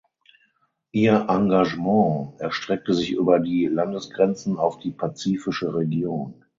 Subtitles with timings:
[0.91, 6.43] Ihr Engagement erstreckte sich über die Landesgrenzen auf die pazifische Region.